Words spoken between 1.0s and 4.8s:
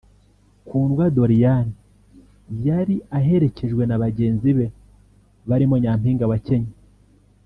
Doriane yari aherekejwe na bagenzi be